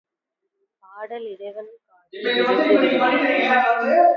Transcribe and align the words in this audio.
பாடல் 0.83 1.27
இறைவன் 1.33 1.71
காதில் 1.87 2.27
விழுந்து 2.29 2.67
விடுகிறது. 2.73 4.01